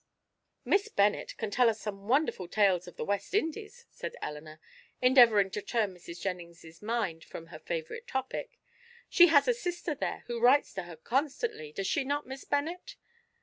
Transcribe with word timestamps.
"Miss 0.65 0.87
Bennet 0.89 1.37
can 1.37 1.51
tell 1.51 1.69
us 1.69 1.79
some 1.79 2.07
wonderful 2.07 2.47
tales 2.47 2.87
of 2.87 2.95
the 2.95 3.05
West 3.05 3.35
Indies," 3.35 3.85
said 3.91 4.15
Elinor, 4.19 4.59
endeavouring 4.99 5.51
to 5.51 5.61
turn 5.61 5.93
Mrs. 5.93 6.19
Jennings's 6.19 6.81
mind 6.81 7.23
from 7.23 7.45
her 7.47 7.59
favourite 7.59 8.07
topic; 8.07 8.57
"she 9.09 9.27
has 9.27 9.47
a 9.47 9.53
sister 9.53 9.93
there, 9.93 10.23
who 10.25 10.39
writes 10.41 10.73
to 10.73 10.83
her 10.85 10.95
constantly, 10.95 11.71
does 11.71 11.85
she 11.85 12.03
not, 12.03 12.25
Miss 12.25 12.43
Bennet? 12.45 12.95